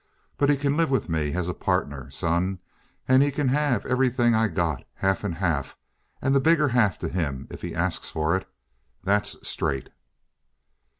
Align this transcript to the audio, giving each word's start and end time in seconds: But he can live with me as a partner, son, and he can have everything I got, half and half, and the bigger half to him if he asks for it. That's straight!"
But 0.35 0.49
he 0.49 0.57
can 0.57 0.77
live 0.77 0.89
with 0.89 1.09
me 1.09 1.33
as 1.33 1.47
a 1.47 1.53
partner, 1.53 2.09
son, 2.09 2.57
and 3.07 3.21
he 3.21 3.29
can 3.29 3.49
have 3.49 3.85
everything 3.85 4.33
I 4.33 4.47
got, 4.47 4.83
half 4.95 5.23
and 5.23 5.35
half, 5.35 5.77
and 6.23 6.33
the 6.33 6.39
bigger 6.39 6.69
half 6.69 6.97
to 7.01 7.07
him 7.07 7.45
if 7.51 7.61
he 7.61 7.75
asks 7.75 8.09
for 8.09 8.35
it. 8.35 8.49
That's 9.03 9.47
straight!" 9.47 9.89